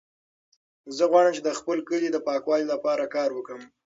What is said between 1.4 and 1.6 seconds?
د